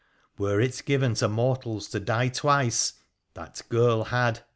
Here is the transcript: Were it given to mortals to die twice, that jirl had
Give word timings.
Were 0.35 0.59
it 0.59 0.81
given 0.87 1.13
to 1.13 1.27
mortals 1.27 1.87
to 1.89 1.99
die 1.99 2.29
twice, 2.29 2.93
that 3.35 3.61
jirl 3.69 4.05
had 4.05 4.41